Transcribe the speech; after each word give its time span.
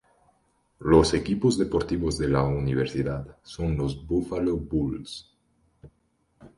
Los 0.79 1.13
equipos 1.13 1.59
deportivos 1.59 2.17
de 2.17 2.27
la 2.27 2.41
universidad 2.41 3.37
son 3.43 3.77
los 3.77 4.03
Buffalo 4.03 4.57
Bulls. 4.57 5.31